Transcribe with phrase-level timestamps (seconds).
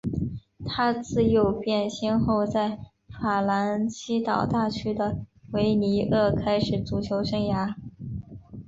[0.65, 5.19] 他自幼便先后在法兰西岛大区的
[5.51, 7.75] 维尼厄开始足球生涯。